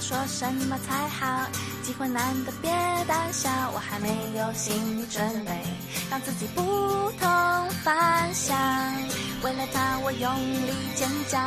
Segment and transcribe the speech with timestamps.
[0.00, 1.46] 说什么才好？
[1.82, 2.70] 机会难得别
[3.06, 5.52] 胆小，我还没有心理准备，
[6.10, 6.62] 让自己不
[7.20, 8.56] 同凡响。
[9.42, 10.34] 为了他我用
[10.66, 11.38] 力尖叫，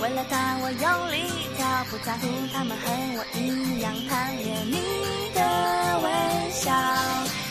[0.00, 4.80] 为了他我用力跳，不在乎他们和我一样贪恋你
[5.34, 6.72] 的微笑。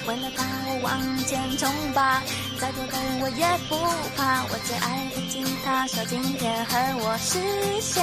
[0.08, 2.24] 为了他，我往前冲吧！
[2.60, 3.78] 再多的我也不
[4.18, 4.44] 怕。
[4.50, 7.40] 我最爱的吉他手，今天和我是
[7.82, 8.02] 谁？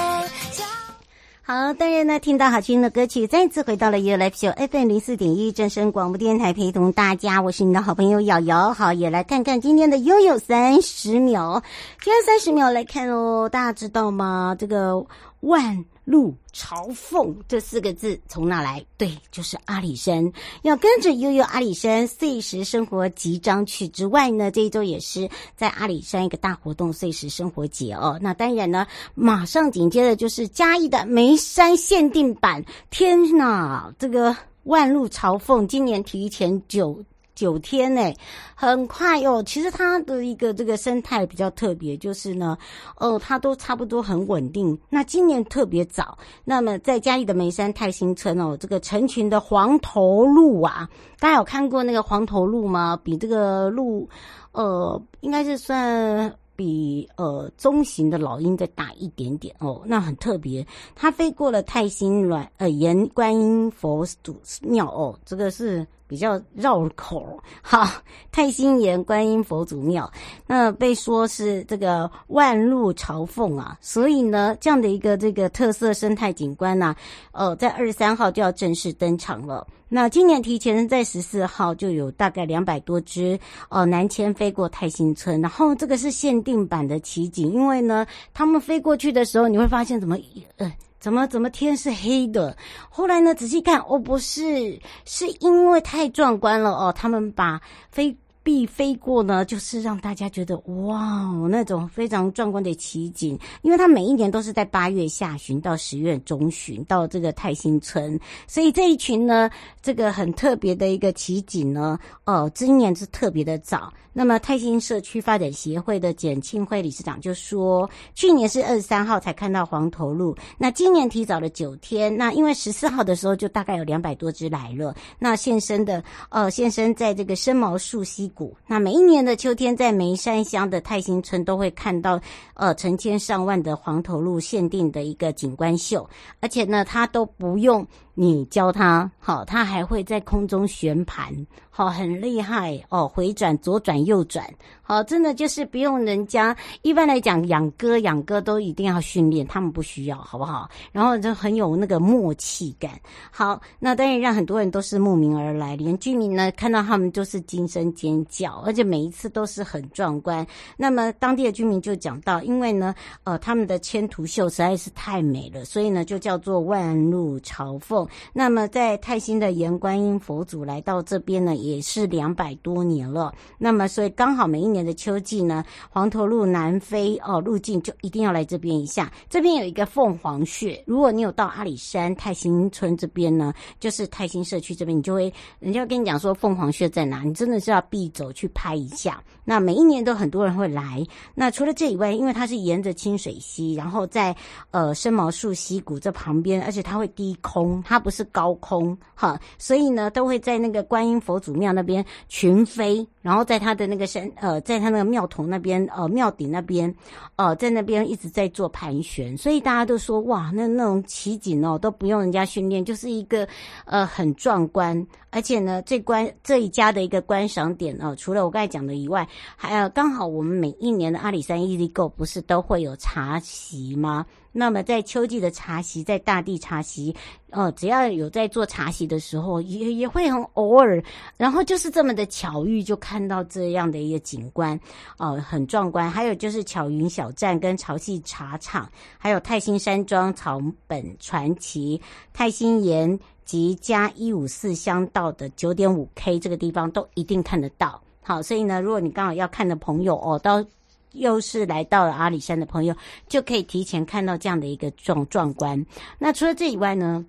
[1.51, 8.75] 好，当然呢，听到好听的歌曲，再次回到了 ufo FM 零四点一正声广播电台，陪同大家，我是你的好朋友瑶瑶。
[8.75, 11.63] 好，也来看看今天的悠悠三十秒。
[12.03, 14.55] 今天三十秒来看哦，大家知道吗？
[14.59, 15.03] 这个
[15.41, 15.87] 万。
[16.09, 18.83] 路朝凤这四个字从哪来？
[18.97, 20.33] 对，就是阿里山。
[20.63, 28.19] 要跟着悠悠阿里山碎石生活集章去之外呢，这一周也是在阿里山一个大活动——碎石生活节哦。
[28.23, 32.65] 那当然呢，马上紧接着就是嘉义的梅山限定版。
[32.89, 37.05] 天呐，这个万路朝凤今年提前九。
[37.39, 38.13] 九天呢，
[38.57, 39.41] 很快、哦。
[39.47, 42.59] 其实它的一个这个生态比较特别，就是呢，
[42.97, 44.77] 哦，它都差不多很稳定。
[44.91, 50.91] 那今年特别早，那么在嘉义的梅山泰兴村哦，这个成群的黄头鹿啊，
[51.21, 52.99] 大家有看过那个黄头鹿吗？
[53.05, 54.09] 比这个鹿，
[54.51, 56.35] 呃，应该是算。
[56.59, 60.67] 比呃中型的老鹰再大一点点哦，那很特别。
[60.97, 67.39] 它飞过了泰兴软呃岩观音佛祖庙哦，这个是比较绕口。
[67.63, 67.87] 好，
[68.33, 70.11] 泰兴岩观音佛祖庙，
[70.47, 76.87] 那被说是这个万路朝凤啊，所以呢，这样的一个这个特色生态景观呢、
[77.33, 79.67] 啊，呃，在二十三号就要正式登场了。
[79.91, 83.39] 那今年提前在十四号就有大概两百多只
[83.71, 90.19] 哦南迁飞过泰兴村，然后这个是限定版的奇景，因为呢，他们飞过去的时候，你会发现怎么
[90.57, 92.57] 呃怎么怎么天是黑的，
[92.89, 97.61] 后来呢仔细看哦不是，是因为太壮观了哦，他们把
[97.91, 98.17] 飞。
[98.49, 103.39] 必飞过呢，就是让大家觉得哇，那种非常壮观的奇景。
[103.61, 109.51] 因为它每一年都是在八月下旬到十月中旬到这个泰兴村，所以这一群呢，
[109.83, 113.93] 这个很特别的一个奇景呢，哦，今年是特别的早。
[114.15, 122.17] 那么泰兴社区发展协会的简庆辉理事长就说，去年是二十三号才看到黄头鹿，那今年提早了九天。
[122.17, 128.33] 那因为十四 号的时候就大概有两百多只来了，那现身的呃现身在这个深毛树溪。
[128.67, 132.21] 那每一年的秋天，在梅山乡的泰兴村都会看到，
[132.55, 136.09] 呃，成千上万的黄头鹿限定的一个景观秀，
[136.41, 137.87] 而且呢，它都不用。
[138.21, 141.33] 你教他好，他还会在空中旋盘，
[141.71, 143.07] 好，很厉害哦。
[143.07, 144.45] 回转左转右转，
[144.83, 146.57] 好，真的就是不用人家。
[146.83, 150.69] 一般来讲，养鸽养鸽都一定要训练，他们不需要，好不好？
[150.91, 152.91] 然后就很有那个默契感。
[153.31, 160.45] 好，那当然让很多人都是慕名而来，连居民呢看到他们都是惊声尖叫，而且每一次都是很壮观。
[160.77, 168.08] 那么当地的居民就讲到，因为呢，呃，他们的千图秀实在是太美了，所以呢就叫做万路朝凤。
[168.33, 173.33] 那么在泰兴的严观音佛祖来到这边呢，也是两百多年了。
[173.59, 179.11] 那么所以刚好每一年的秋季呢，黄头鹿南飞哦路径就一定要来这边一下。
[179.29, 189.23] 这边有一个凤凰穴，如果你有到阿里山泰兴村这边呢，就是泰兴社区这边，你就会人家跟你讲说凤凰穴在哪，你真的是要必走去拍一下。
[189.45, 191.05] 那每一年都很多人会来。
[191.35, 194.37] 那除了这以外，因为它是沿着清水溪，然后在
[194.71, 206.93] 呃生毛树溪谷这旁边，而且它会低空，它不是高空哈，所以呢都会在那个观音佛祖庙那边群飞，然后在他的那个山呃，在他那个庙头那边呃庙顶那边
[207.37, 213.47] 呃在那边一直在做盘旋，所以大家都说哇，那那种奇景哦都不用人家训练，就是一个
[213.85, 224.25] 呃很壮观，而且呢这观这一家的一个观赏点哦，除了我刚才讲的以外，还有刚好我们每一年的阿里山屹立购不是都会有茶席吗？
[224.51, 227.15] 那么在秋季的茶席，在大地茶席，
[227.51, 231.01] 呃，只要有在做茶席的时候，也也会很偶尔，
[231.37, 234.79] 然后就是这么的巧遇，就看看到这样的一个景观，
[235.17, 236.09] 哦、呃，很壮观。
[236.09, 238.89] 还有就是巧云小站跟潮汐茶厂，
[239.19, 242.01] 还有泰兴山庄草本传奇、
[242.33, 248.01] 泰兴岩及加一五四乡道的九点五 K 这个地方都一定看得到。
[248.23, 250.65] 好，所以呢，如果你刚好要看的朋友哦，到。
[251.13, 252.95] 又是来到了阿里山的朋友，
[253.29, 255.85] 就可以提前看到这样的一个壮壮观。
[256.19, 257.25] 那除了这以外呢，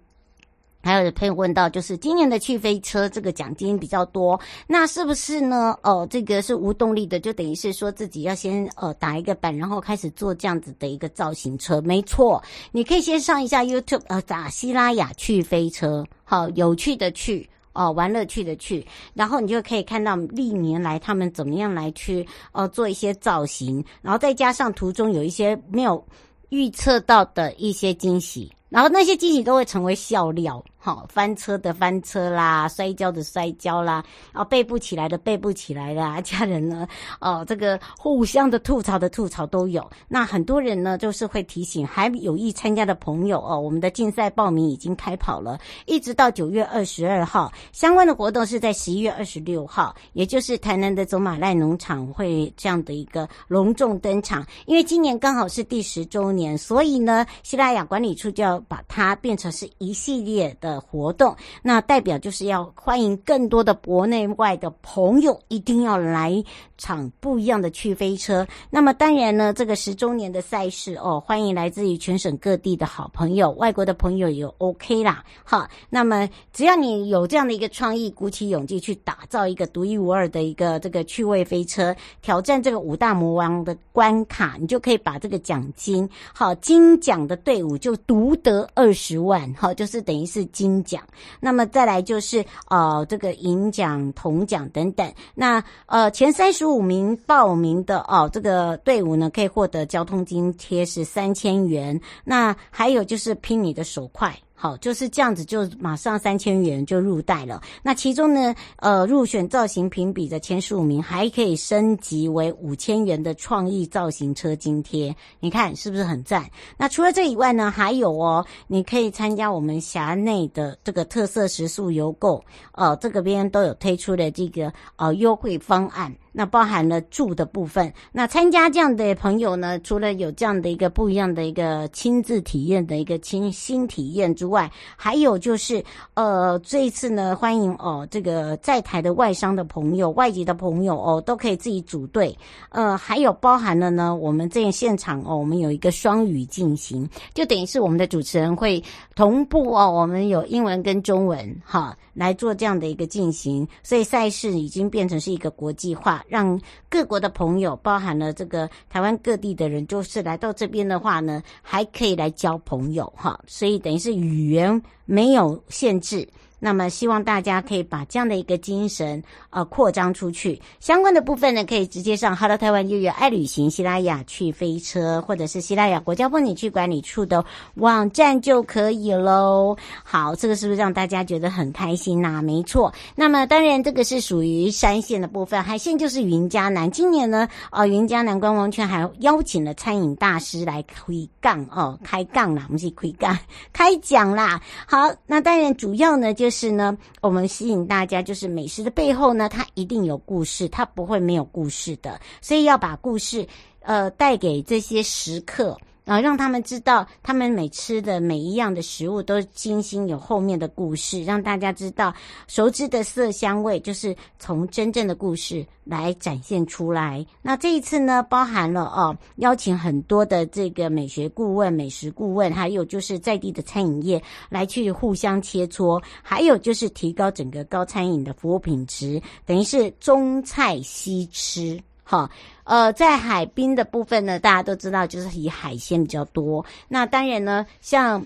[0.81, 5.77] 还有的朋友问到，就是今年的去飞车这个奖金比较多，那是不是呢？
[5.83, 11.81] 哦，这个是无动力的，就等于是说自己要先呃打一个板，然后开始做这样子的一个造型车。
[11.81, 12.41] 没错，
[12.71, 17.49] 你可以先上一下 YouTube，呃，打西拉雅去飞车，好，有趣的去。
[17.71, 26.03] 哦，玩乐趣的趣，然后你就可以看到历年来他们怎么样来去呃做一些造型，然后再加上途中有一些没有
[26.49, 30.63] 预测到的一些惊喜，然后那些惊喜都会成为笑料。
[30.81, 36.87] 好，翻车的翻车啦，摔跤的摔跤啦，啊，背不起来的背不起来啦， 家人呢，
[37.19, 39.85] 哦，这个互相的吐槽的吐槽都有。
[40.07, 54.47] 那很多人呢，就是会提醒还有意参加的朋友哦，我们的竞赛报名已经开跑了，一直到九月二十二号，相关的活动是在十一月二十六号，也就是台南的走马濑农场会这样的一个隆重登场。
[54.65, 60.68] 因为今年刚好是第十周年，所以呢，西拉雅管理处就要把它变成是一系列的。
[60.69, 66.43] 的活动，那代表就是要欢迎更多的国内外的朋友，一定要来
[66.77, 68.45] 场不一样的趣飞车。
[68.69, 75.23] 那么当然呢，这个十周年的赛事哦，欢迎来自于全省各地的好朋友，外国的朋友也 OK 啦。
[75.43, 90.45] 好，那么只要你有这样的一个创意，鼓起勇气去打造一个独一无二的一个这个趣味飞车，挑战这个五大魔王的关卡，你就可以把这个奖金，好，金奖的队伍就独得二十万，好，就是等于是。
[90.59, 91.01] 金奖，
[91.39, 95.09] 那么再来就是呃这个银奖、铜奖等等。
[95.33, 101.97] 那呃前三十五名报名的哦、这个队伍呢，可以获得交通津贴是三千元。
[102.25, 104.37] 那还有就是拼你的手快。
[104.61, 107.61] 好，就是这样子，就马上三千元就入袋了。
[107.81, 115.15] 那其中呢，呃，入选造型评比的前十五名，还可以升级为五千元的创意造型车津贴。
[115.39, 116.45] 你看是不是很赞？
[116.75, 126.13] 那除了这以外呢，还有哦，你可以参加我们辖内的这个特色食宿游购，呃，这个边都有推出的这个呃优惠方案。
[126.31, 127.91] 那包含了住的部分。
[128.11, 135.83] 那参加这样的朋友呢，除了有这样的一个不一样的一个亲自体验的一个亲新体验之外，还有就是，
[136.13, 142.37] 呃，这一次呢，欢迎哦，这个在台的外商的朋友、外籍的朋友哦，都可以自己组队。
[142.69, 148.83] 呃，还有包含了呢，我们这现场哦，我们有一个双语进行，就等于是我们的主持人会
[149.15, 151.97] 同步哦，我们有英文跟中文哈。
[152.19, 156.59] 来做这样的一个进行，所以赛事已经变成是一个国际化，让
[156.89, 166.27] 各国的朋友，包含了这个台湾各地的人，就是来到这边的话呢，还可以来交朋友哈，所以等于是语言没有限制。
[166.59, 177.43] 那么希望大家可以把这样的一个精神呃扩张出去，相关的部分呢，可以直接上 Hello 台湾悠悠爱旅行西拉雅去飞车，或者是西拉雅国家风景区管理处的
[177.75, 179.77] 网站就可以喽。
[180.03, 182.93] 好，这个是不是让大家觉得很开心呐、没错。
[183.15, 186.91] 那么当然这个是属于山线的部分，海线就是云嘉南。
[186.91, 191.05] 今年呢，呃，云嘉南观光圈还邀请了餐饮大师来开
[191.39, 193.39] 杠哦，开杠啦，不是开杠，
[193.71, 194.59] 开讲啦。
[194.85, 196.48] 好，那当然主要呢就。
[196.49, 203.47] 是呢，我们吸引大家，就是美食的背后呢，它一定有故事，它不会没有故事的，所以要把故事，
[203.81, 205.77] 呃，带给这些食客。
[206.09, 212.11] 啊，让他们知道他们每吃的每一样的食物都精心有后面的故事，让大家知道
[212.47, 217.23] 熟知的色香味就是从真正的故事来展现出来。
[217.43, 231.79] 那这一次呢，包含了哦，邀请很多的这个美学顾问、美食顾问，还有就是在地的餐饮业来去互相切磋，还有就是提高整个高餐饮的服务品质，等于是中菜西吃。
[232.03, 232.27] 好，
[232.69, 236.63] 呃，在海滨的部分呢，大家都知道，就是以海鲜比较多。
[236.87, 238.23] 那当然呢，像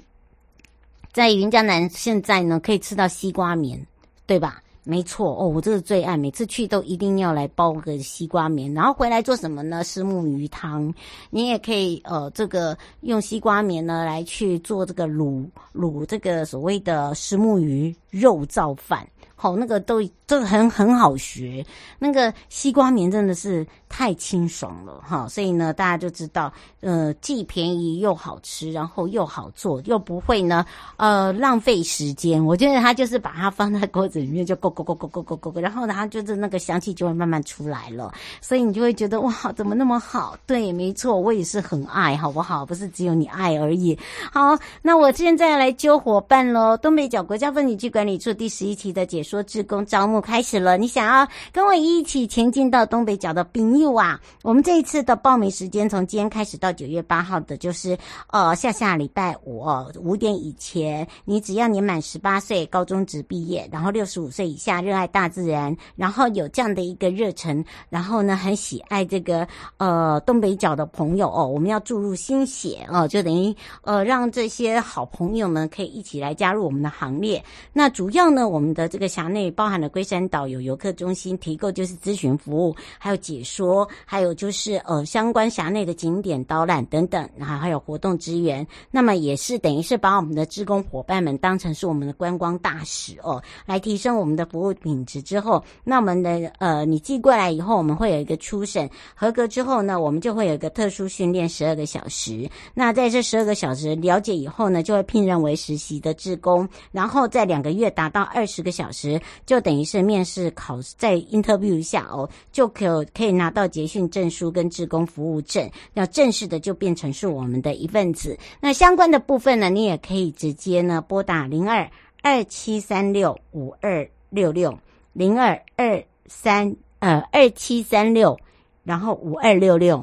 [1.14, 3.80] 在云江南现在呢，可以吃到西瓜棉，
[4.26, 4.62] 对吧？
[4.84, 9.82] 没错哦，我这个最爱，每次去都一定要来包个西瓜棉，然后回来做什么呢？
[9.82, 10.94] 虱目鱼汤。
[11.30, 19.08] 你也可以呃，这个用西瓜棉呢来去做这个卤卤这个所谓的虱目鱼肉燥饭。
[19.36, 21.66] 好，那个都这个很很好学，
[22.00, 30.66] 那个西瓜棉真的是太清爽了哈，所以呢，大家就知道，呃，既便宜又好吃，然后又好做，又不会呢，
[30.98, 32.44] 呃，浪费时间。
[32.44, 40.38] 我觉得他就是把它放在锅子里面，就咕咕咕咕咕咕咕咕，然后呢，它就是那个香气就会慢慢出来了，所以你就会觉得哇，怎么那么好？
[40.48, 42.66] 对，没错，我也是很爱好不好？
[42.66, 43.98] 不是只有你爱而已。
[44.32, 49.42] 好，那我现在来揪伙伴喽，东北角国家风景区管理处第十一期的解说。
[49.54, 54.20] 志工招募开始了，你想要跟我一起前进到东北角的朋友啊？
[54.42, 57.96] 我们这一次的报名时间从今天开始到九月八号的，就是
[58.30, 59.64] 呃下下礼拜五
[60.00, 77.44] 五点以前，你只要年满十八岁，高中职毕业，然后六十五岁以下，热爱大自然，然后有这样的一个热忱，然后呢很喜爱这个呃东北角的朋友哦，我们要注入新血哦，就等于呃让这些好朋友们可以一起来加入我们的行列。
[77.72, 79.24] 那主要呢，我们的这个辖。
[79.34, 88.68] 内包含了龟山岛有游客中心提供，就是咨询服务，还有解说，还有就是呃相关辖内的景点导览等等，然后还有活动支援。
[88.92, 95.20] 那么也是等于是把我们的志工伙伴们当成是我们的观光大使哦，来提升我们的服务品质。
[95.22, 102.48] 之后，那我们的呃你寄过来以后，我们会有一个初审合格之后呢，我们就会有一个特殊训练十二个小时。
[102.76, 109.03] 那在这十二个小时了解以后呢，就会聘任为实习的志工，然后在两个月达到二十个小时。
[109.04, 118.38] 时就等于是面试考再 interview 一下哦，就可可以拿到结训证书跟志工服务证，要正式的就变成是我们的一份子。
[118.62, 121.90] 那相关的部分呢，你也可以直接呢拨打零二
[122.22, 124.80] 二七三六五二六六
[125.12, 128.40] 零二二三呃二七三六，
[128.86, 130.02] 然后五二六六。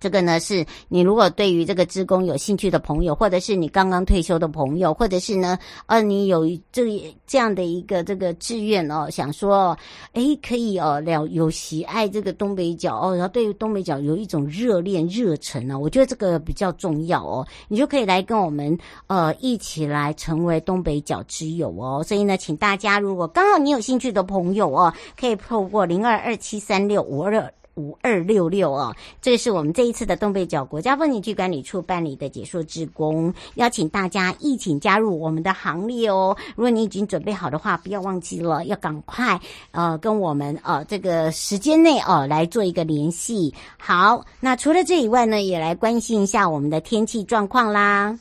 [0.00, 9.76] 这个呢，是你如果对于这个职工有兴趣的朋友，或者是你刚刚退休的朋友，或者是呢，呃，你有这这样的一个这个志愿哦，想说，
[10.12, 18.76] 诶，可以哦，了有喜爱这个东北角哦，然后对于东北角有一种热恋热忱呢，我觉得这个比较重要哦，你就可以来跟我们
[19.08, 22.02] 呃一起来成为东北角之友哦。
[22.06, 27.52] 所以呢，请大家如果刚好你有兴趣的朋友哦，可以透过零二二七三六五二。
[27.78, 36.36] 五二六六哦，这是我们这一次的东北角国家风景区管理处办理的解说志工，邀请大家一起加入我们的行列哦。
[36.56, 43.54] 如果你已经准备好的话，不要忘记了，要赶快呃跟我们呃这个时间内哦来做一个联系。
[43.78, 48.18] 好，那除了这以外呢，也来关心一下我们的天气状况啦。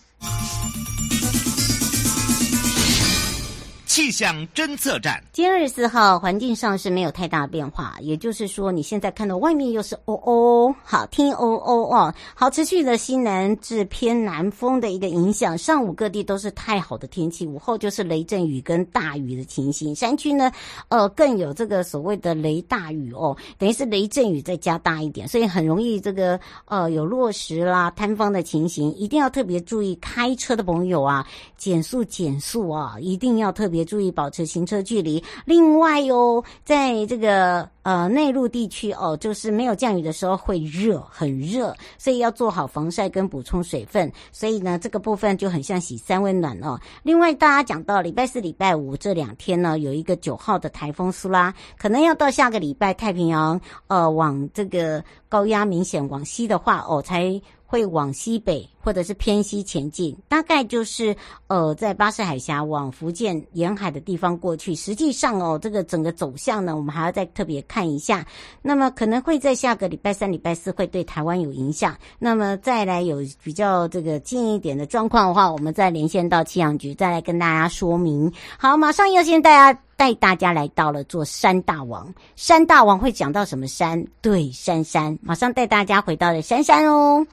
[3.98, 20.52] 气象侦测站，今天二十四号，环境上是没有太大的变化，也就是说，你现在看到外面又是哦哦，好听哦哦哦，好持续的西南至偏南风的一个影响，上午各地都是太好的天气，午后就是雷阵雨跟大雨的情形，山区呢，
[20.90, 31.26] 呃，更有这个所谓的雷大雨哦，等于是雷阵雨再加大一点，所以很容易这个呃有落石啦、坍方的情形，一定要特别注意，开车的朋友啊，
[31.58, 33.87] 减速减速啊，一定要特别。
[33.88, 35.24] 注意保持行车距离。
[35.46, 44.12] 另外哟，在这个呃内陆地区哦，就是没有降雨的时候会热，很热，所以要做好防晒跟补充水分。
[44.32, 46.80] 所以呢，这个部分就很像洗三温暖哦。
[47.02, 57.42] 另外，大家讲到礼拜四、礼拜五这两天呢，有一个九号的台风苏拉，可能要到下个礼拜太平洋呃往这个高压明显往西的话哦才。
[57.68, 61.14] 会往西北或者是偏西前进，大概就是
[61.48, 64.74] 呃在巴士海峡往福建沿海的地方过去。
[64.74, 68.26] 实际上哦，这个整个走向呢，我们还要再特别看一下。
[68.62, 71.96] 那么可能会在下个礼拜三、礼拜四会对台湾有影响。
[72.18, 78.32] 那么再来有比较这个近一点的状况的话，我们再连线到气象局，再来跟大家说明。
[78.58, 82.14] 好，马上要先带大家带大家来到了做山大王。
[82.38, 84.06] 山大王会讲到什么山？
[84.22, 85.20] 对，山山。
[85.22, 87.26] 马上带大家回到了山山哦。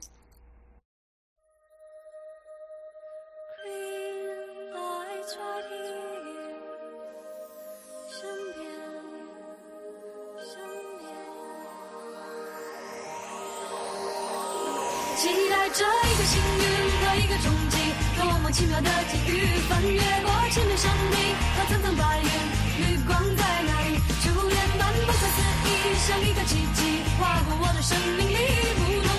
[15.15, 16.63] 期待着一个幸运
[16.99, 17.77] 和一个冲击，
[18.19, 21.17] 多么奇妙的际遇，翻越过千面山顶
[21.55, 22.27] 和层层白云，
[22.79, 23.97] 绿光在哪里？
[24.21, 28.35] 初恋般不可思议，像一个奇迹，划过我的生命里，
[28.75, 29.14] 不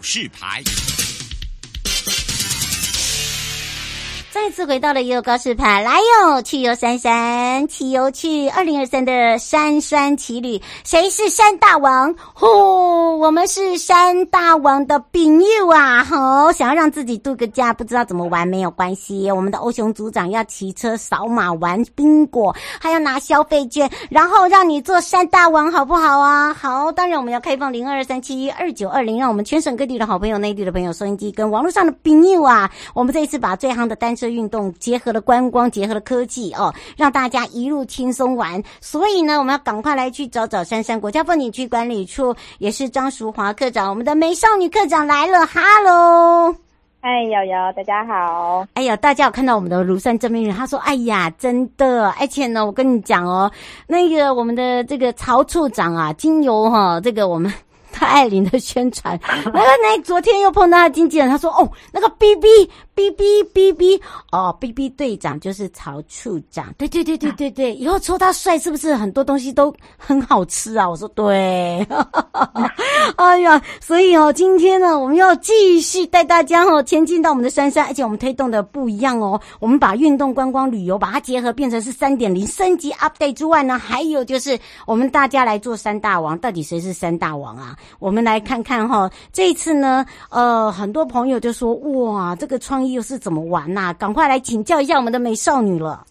[0.00, 0.99] 悠告示牌。
[4.42, 6.40] 再次回到了悠悠告示牌，来哟！
[6.40, 12.12] 去游山山，骑游去二零二三的山山奇旅，谁是山大王？
[12.32, 12.46] 呼、
[13.20, 16.02] 我们是山大王的朋友啊！
[16.02, 19.30] 好、想要让自己度个假，不知道怎么玩，没有关系。
[19.30, 26.54] 我们的欧雄组长要骑车扫码玩宾果，还要拿消费券，然后让你做山大王，好不好啊？
[26.54, 38.62] 好，当然我们要开放零二三七一二九二零，让我们全省各地的好朋友、内地的朋友、收音机跟网络上的朋友啊，我们这一次把最夯的单车车运动结合了观光，结合了科技哦，让大家一路轻松玩。
[38.80, 46.54] 所以呢，我们要赶快来去找找杉杉国家风景区管理处，也是张淑华科长，我们的美少女科长来了，哈喽！
[47.02, 48.66] 嗨，瑶瑶，大家好！
[48.74, 50.52] 哎呀，大家有看到我们的庐山真面目？
[50.52, 52.10] 他说：“哎呀，真的！
[52.20, 53.50] 而且呢，我跟你讲哦，
[53.86, 57.52] 那个我们的这个曹处长啊，经由哈这个我们。”
[57.92, 62.46] 他艾琳的宣传， 那个那昨天又碰到他经纪人，他说：“哦，那个 B B
[63.00, 71.86] B B B B 哦，B B 队长就是曹处长，对对对对对对，以后抽他帅是不是很多东西都很好吃啊？”我说：“对。”
[73.16, 87.74] 哎呀，所以哦，今天呢，我们要继续带大家哦前进到我们的山山，而且我们推动的不一样哦，我们把运动观光旅游把它结合，变成是三点零升级 update 之外呢，还有就是我们大家来做三大王，到底谁是三大王啊？
[87.98, 93.92] 我们来看看哈，这一次呢，呃，很多朋友就说，哇，这个创意又是怎么玩呐？
[93.94, 96.04] 赶快来请教一下我们的美少女了。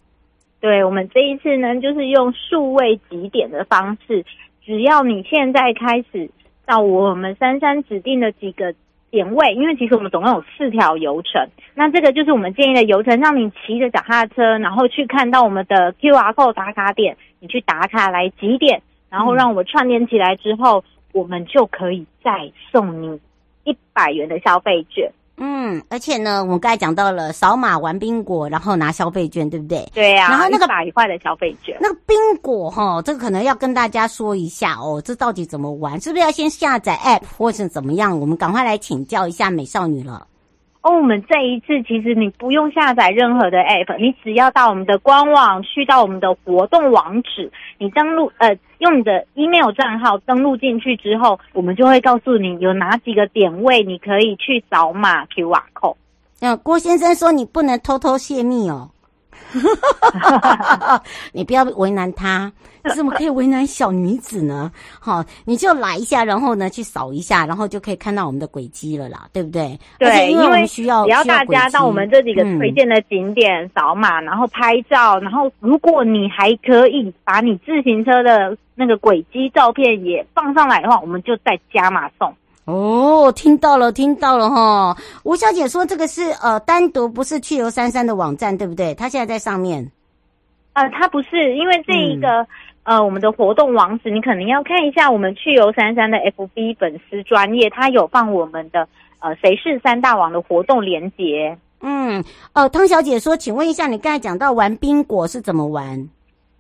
[0.60, 4.26] 对，我们这一次呢，就是用数位集点的方式，
[4.66, 6.30] 只要你现在开始
[6.66, 8.74] 到我们珊珊指定的几个
[9.10, 20.80] 点位，因为其实我们总共有四条游程，那这个就是我们建议的游程，让你骑着脚踏车，然后去看到我们的 QR code 打卡点，你去打卡来集点，然后让我们串联起来之后。
[20.80, 23.20] 嗯我们就可以再送你
[23.64, 25.12] 一百元的消费券。
[25.40, 29.90] 嗯，而且呢，我们刚才讲到了扫码玩宾果，然后拿消费券，对不对？
[29.94, 30.30] 对呀、啊。
[30.32, 36.00] 然后那个百块的消费券，那个宾果哈，这个可能要跟大家说一下哦，这到底怎么玩？
[36.02, 38.20] 是不是要先下载 App 或是怎么样？
[38.20, 40.28] 我们赶快来请教一下美少女了。
[40.82, 55.96] 哦，我们这一次其实你不用下载任何的 app，你只要到我们的官网，去到我们的活动网址，你登录呃，用你的 email 账号登录进去之后，我们就会告诉你有哪几个点位你可以去扫码 QR code。
[56.40, 58.92] 嗯，郭先生说你不能偷偷泄密哦。
[61.34, 62.52] 你不要为难他，
[62.84, 64.72] 你怎么可以为难小女子呢？
[65.00, 69.80] 好，你就来一下，然后呢去扫一下，然后就可以看到我们的轨迹了啦，对不对？
[69.98, 82.34] 对，因为需要只要大家到我们这几个推荐的景点扫码，嗯、然后拍照，然后如果你还可以把你自行车的那个轨迹照片也放上来的话，我们就再加码送。
[82.70, 84.96] 哦，听到了，听到了哈。
[85.24, 88.94] 吴小姐说这个是呃单独不是去游三三的网站，对不对？
[88.94, 89.92] 她现在在上面。
[90.74, 92.28] 呃，她不是，因为这一个、
[92.84, 101.58] 嗯、呃我们的活动网址，你可能要看一下我们去游三三的 FB 粉丝专业，它有放我们的呃谁是三大王的活动连接。
[101.82, 106.08] 嗯，呃，汤小姐说，请问一下，你刚才讲到玩冰果是怎么玩？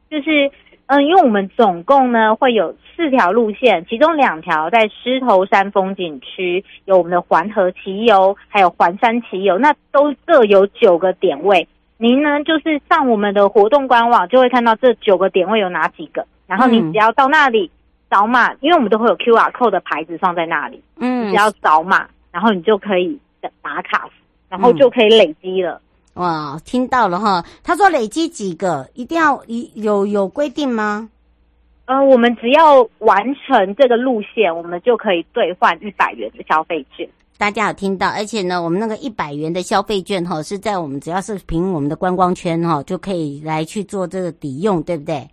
[0.09, 0.51] 就是。
[0.89, 11.67] 嗯，因为我们总共呢会有四条路线，其中两条在狮头山风景区，有我们的环河骑游，还有环山骑游，那都各有九个点位。
[11.97, 17.69] 您呢就是上我们的活动官网，就会看到这九个点位有哪几个，然后你只要到那里
[18.09, 23.19] 扫码，因为我们都会有 QR code 的牌子放在那里，嗯，只要扫码，然后你就可以
[23.61, 24.09] 打卡，
[24.49, 25.79] 然后就可以累积了。
[26.15, 27.45] 哇，听到了哈！
[27.63, 31.09] 他说累积几个，一定要一有有规定吗？
[31.85, 37.07] 呃，我们只要完成这个路线，我们就可以兑换一百元的消费券。
[37.37, 38.09] 大家有听到？
[38.09, 45.25] 而且呢，我们那个一百元的消费券哈，是在我们只要是凭我们的观光圈哈，就可以来去做这个抵用，对不对？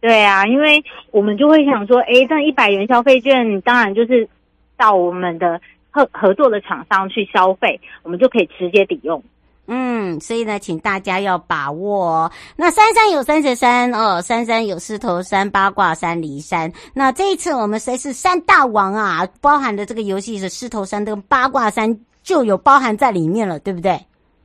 [0.00, 4.28] 对啊，因为我们就会想说，诶，这一百元消费券，当然就是
[4.76, 9.22] 到我们的合合作的厂商去消费，我们就可以直接抵用。
[9.68, 12.30] 嗯，所以呢，请大家要把握哦。
[12.56, 16.72] 那三山有三十山哦，三山有狮头山、八卦山、离山。
[16.94, 19.26] 那这一次我们谁是山大王啊？
[19.40, 24.00] 包含的这个游戏是狮头山跟八卦山就有包含在里面了，对不对？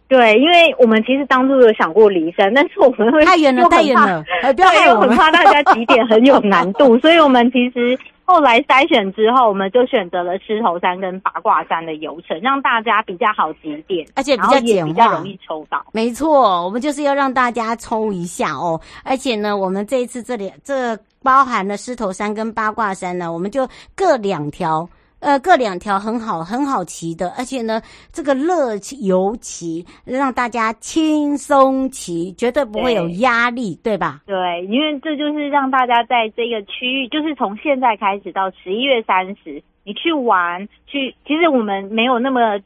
[0.07, 4.23] 对，因为我们其实当初有想过离山，但是我们会太远了，太远了，
[4.55, 7.97] 不要害我们，很怕大家几点很有难度， 所以我们其实。
[8.31, 15.85] 后来筛选之后，我们就选择了狮头山跟八卦山的游程，让大家比较好集点，而且比较简化，比较容易抽到。
[15.91, 18.79] 没错，我们就是要让大家抽一下哦。
[19.03, 23.67] 而且呢，我们这一次这里这包含了狮头山跟八卦山呢，我们就
[23.97, 24.87] 各两条。
[25.21, 27.81] 呃，各两条很好，很好骑的，而且呢，
[28.11, 34.21] 这个乐游骑让大家轻松骑，绝对不会有压力，对，吧？
[34.25, 42.59] 对，因为这就是让大家在这个区域，就是从现在开始到十一月三十，你去玩去，其实我们没有那么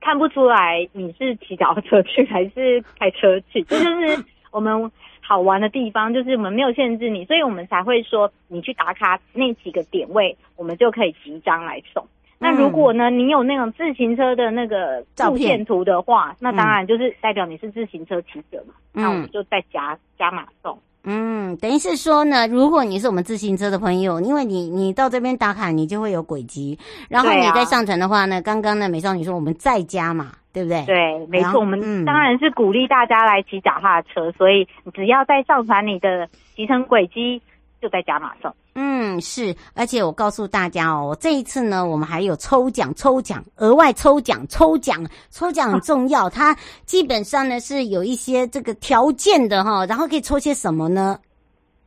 [0.00, 4.90] 看不出来你是骑脚踏车去还是开车去，这就是我们。
[5.26, 12.06] 好玩的地方就是我们没有限制你，所以我们才会说你去打卡那几个点位，我们就可以集章来送。
[12.38, 18.74] 那如果呢，你有那种自行车的那个路线图的话，那当然就是代表你是自行车骑者嘛。
[18.92, 20.78] 那我们就再加加码送。
[21.04, 30.32] 嗯，等于是说呢，如果你是我们自行车的朋友，因为你你到这边打卡，你就会有轨迹，然后你再上传的话呢，刚刚呢美少女说我们在加码。
[30.54, 30.84] 对不对？
[30.86, 37.42] 对，没错，我们当然是鼓励大家来骑脚踏车，嗯，所以只要在上传你的骑乘轨迹，
[37.82, 38.54] 就在加码送。
[38.74, 51.18] 嗯，是，而且我告诉大家哦，这一次呢，我们还有抽奖，抽奖，额外抽奖，抽奖，抽奖很重要，它基本上呢是有一些这个条件的哈，然后可以抽些什么呢？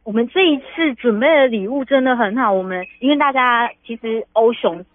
[0.03, 4.85] 我们这一次准备的礼物真的很好，我们因为大家其实欧熊。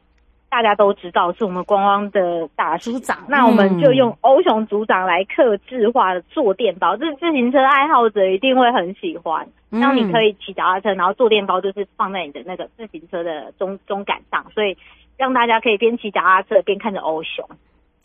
[0.53, 9.49] 大家都知道是我们光光的大组长，那我们就用欧熊组长来客制化的坐垫包，这自行车爱好者一定会很喜欢。
[9.71, 14.77] 那你可以骑脚踏车，然后坐垫包就是放在你的那个自行车的中中杆上，所以
[15.17, 17.49] 让大家可以边骑脚踏车边看着欧熊。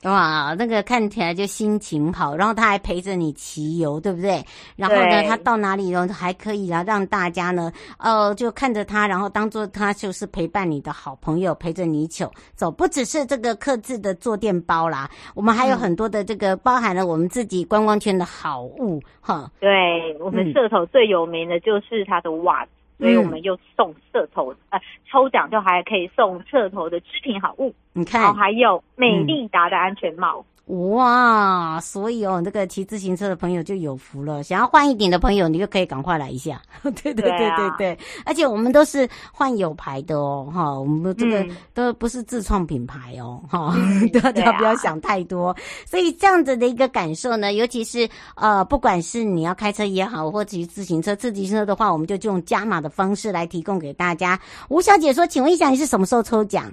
[0.04, 4.46] 哇，那个看起来就心情好，然后他还陪着你骑游，对不对？
[4.76, 12.70] 然后呢，他到哪里呢还可以啊，让大家呢，呃，就看着他，然后当做他就是陪伴你的好朋友，陪着你走走。
[12.70, 19.52] 不只是这个刻字的坐垫包啦，我们还有很多的这个包含了我们自己观光圈的好物哈。
[19.60, 22.72] 对，我们社头最有名的就是他的袜子。
[22.98, 24.80] 所以我们又送社头，呃，
[25.10, 30.46] 抽奖就还可以送社头的织品好物，你看，然后还有美利达的安全帽。
[30.70, 34.44] 嗯哇，所以哦，那个骑自行车的朋友就有福了。
[34.44, 36.62] 想要换一点的朋友，你就可以赶快来一下。
[36.84, 45.56] 对对对对对，而且我们都是换有牌的哦，哈，我们这个都不是自创品牌哦，哈、嗯， 大家不要想太多。
[45.86, 54.38] 所以这样子的一个感受呢，尤其是呃，不管是你要开车也好，或骑自行车，自行车的话，我们就用加码的方式来提供给大家。
[54.68, 56.70] 吴小姐说，请问一下，你是什么时候抽奖？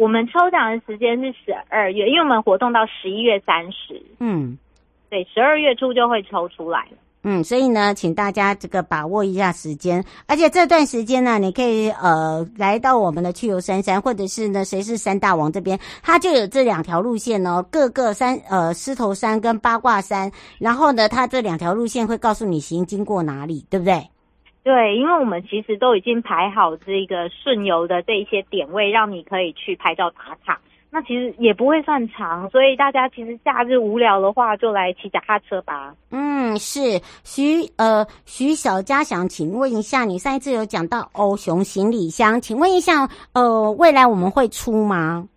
[0.00, 4.02] 我们抽奖的时间是十二月，因为我们活动到十一月三十。
[4.18, 4.56] 嗯，
[5.10, 6.96] 对，十二月初就会抽出来了。
[7.22, 24.02] 嗯，所以呢，请大家这个把握一下时间，而且这段时间呢，你可以呃来到我们的去游三山，或者是呢谁是山大王这边，它就有这两条路线哦，各个山呃狮头山跟八卦山，然后呢，它这两条路线会告诉你行经过哪里，对不对？
[24.62, 30.60] 对，因为我们其实都已经排好这个顺游的这一些点位，让你可以去拍照打卡。
[30.92, 35.94] 那其实也不会算长，所以大家其实假日无聊的话，就来骑脚踏车吧。
[36.10, 45.28] 嗯，是徐呃徐小佳想请问一下，你上一次有讲到欧熊行李箱，请问一下，呃，未来我们会出吗？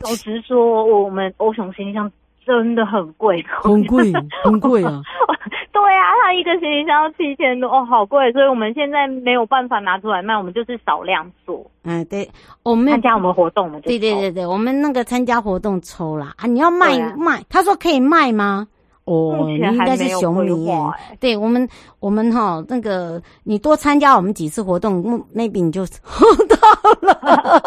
[0.00, 2.10] 老实说，我们欧熊行李箱
[2.46, 5.02] 真的很贵，很贵，很贵啊。
[5.72, 11.68] 对啊，它一个行李箱要七千多哦，好贵，所以我们现在没有办法拿出来卖，我们就是少量做。
[11.82, 12.28] 嗯，对，
[12.62, 16.46] 我们参加我们活动，我们就对对对对，我们那个参加活动抽啦啊！
[16.46, 18.66] 你要卖、啊、卖，他说可以卖吗？
[19.04, 20.74] 哦，你应该是熊迷耶。
[21.20, 21.68] 对我们，
[22.00, 25.02] 我们哈那个你多参加我们几次活动
[25.34, 26.00] ，maybe 你就抽
[26.48, 26.56] 到
[27.02, 27.62] 了。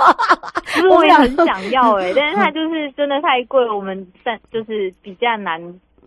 [0.73, 5.61] 其实我也很想要哎， 但是它就是真的太贵，我们但就是比较难。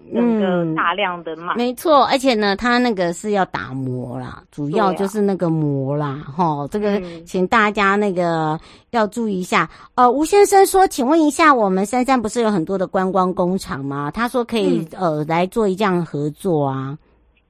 [0.08, 8.58] 那个大量的卖、嗯，没错，而且呢，它那个是要打磨啦，主要就是那个磨啦，哈、啊，这个请大家那个
[8.90, 9.68] 要注意一下。
[9.94, 14.10] 呃，吴先生说，请问一下，我们三山不是有很多的观光工厂吗？
[14.10, 16.98] 他说可以、嗯、呃来做一这样合作啊。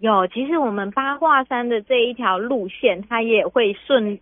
[0.01, 4.19] 有，其实我们八卦山的这一条路线，它也会顺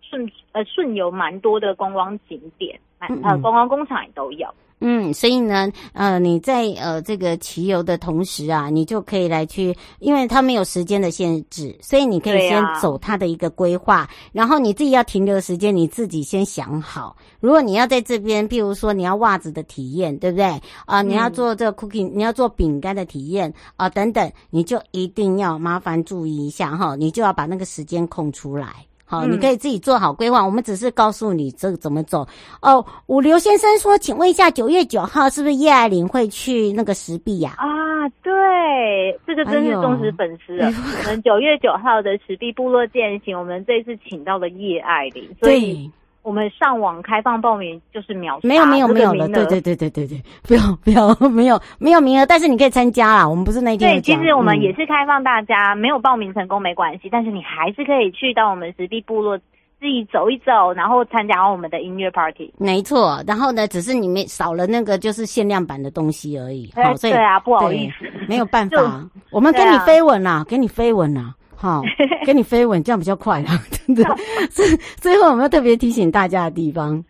[0.00, 4.48] 顺呃顺有蛮多的观光景点，呃观光工厂也都有。
[4.80, 17.16] 嗯，所以呢，呃，你在呃这个骑游的同时啊，你就可以来去，因为它没有时间的限制，所以你可以先走它的一个规划，啊、然后你自己要停留的时间，你自己先想好。
[17.40, 20.44] 如果你要在这边，譬如说你要袜子的体验，对不对？
[20.44, 28.85] 啊、呃，你要做这个 cooking，、嗯、你要做饼干的体验啊、呃，等等，你就一定要麻烦注意一下哈，你就要把那个时间空出来。
[29.06, 30.44] 好，你可以自己做好规划。
[30.44, 32.26] 我们只是告诉你这个怎么走。
[32.60, 37.54] 哦，五刘先生说，请问一下，九月九号是不是叶爱玲会去那个石壁呀？
[37.56, 40.66] 啊，对，这个真是忠实粉丝了。
[40.66, 45.90] 我们九月九号的石壁部落践行，我们这次请到了叶爱玲，所以。
[46.26, 53.28] 我们上网开放报名就是秒，没有没有没有了，对对对对对对， 不要不要没有没有名额，但是你可以参加啦。
[53.28, 59.38] 我们不是那天对，其实我们也是开放大家，嗯、没有报名成功没关系，但是你还是可以去到我们石壁部落
[59.78, 62.52] 自己走一走，然后参加我们的音乐 party。
[62.58, 66.68] 没错，然后呢，只是你们少了那个就是限量版的东西而已。
[66.74, 71.32] 好，所以对啊，不好意思，没有办法， 我们给你飞吻啦，给你飞吻啦。
[71.54, 71.82] 好，
[72.26, 73.52] 给你飞吻，这样比较快啦，
[73.86, 74.04] 对。
[74.48, 77.04] 最最后，我们要特别提醒大家的地方，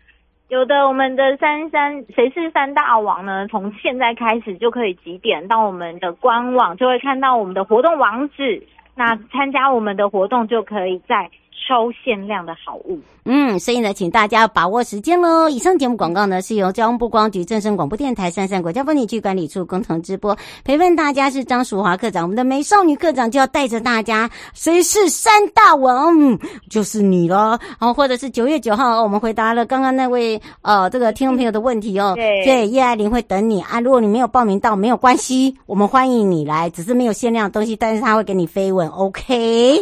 [0.48, 3.46] 有的我们的三三谁是三大王呢？
[3.48, 8.62] 从现在开始就可以几点到我们的官网，就会看到我们的活动网址。
[8.94, 11.30] 那参加我们的活动，就可以在。
[11.56, 15.48] 抽限量的好物，嗯，所以呢，请大家把握时间喽。
[15.48, 20.36] 以上节目广告呢，是由交通部观光局、正声广播电台、三山国家风景区管理处共同直播。
[20.64, 26.38] 陪伴大家是张淑华课长，我们的美少女课长就要带着大家，谁是三大王？
[26.70, 27.58] 就是你喽。
[27.78, 32.12] 然后或者是九月九号，我们回答了刚刚那位呃这个听众朋友的问题哦。
[32.14, 33.80] 对，对，叶爱玲会等你啊。
[33.80, 39.80] 如果你没有报名到，没有关系，我们欢迎你来，只是没有限量的东西，但是他会给你飞吻，OK？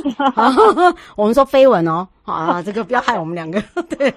[1.17, 1.87] 我们说飞吻。
[1.87, 4.11] 哦，好 啊，这个不要害我们两个， 对，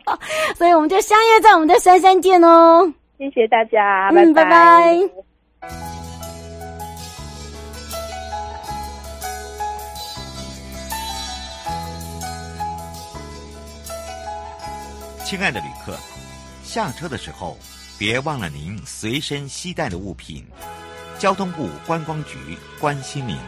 [0.56, 2.92] 所以我们就相约在我们的三三见哦。
[3.18, 4.50] 谢谢大家，嗯，拜拜。
[4.50, 5.70] 拜拜。
[15.24, 15.96] 亲爱的旅客，
[16.62, 17.56] 下车的时候
[17.98, 20.44] 别忘了您随身携带的物品。
[21.18, 22.36] 交通部观光局
[22.78, 23.38] 关心您。